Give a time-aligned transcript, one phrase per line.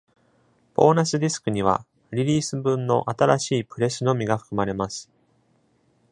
[0.73, 5.11] ボーナスディスクには、リリース分の新しいプレスのみが含まれます。